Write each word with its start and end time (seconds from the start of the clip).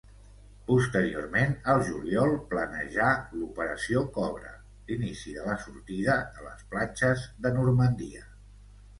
Posteriorment, 0.67 1.51
al 1.73 1.81
juliol, 1.89 2.31
planejà 2.53 3.09
l'Operació 3.41 4.01
Cobra, 4.15 4.53
l'inici 4.87 5.33
de 5.35 5.43
la 5.49 5.57
sortida 5.65 6.15
de 6.39 6.47
les 6.47 6.65
platges 6.73 7.27
de 7.45 7.53
Normandia. 7.59 8.25